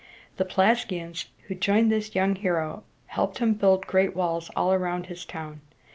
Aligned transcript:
The 0.37 0.45
Pelasgians 0.45 1.27
who 1.45 1.53
joined 1.53 1.91
this 1.91 2.15
young 2.15 2.33
hero 2.33 2.83
helped 3.05 3.37
him 3.37 3.53
to 3.53 3.59
build 3.59 3.85
great 3.85 4.15
walls 4.15 4.49
all 4.55 4.73
around 4.73 5.05
his 5.05 5.25
town. 5.25 5.61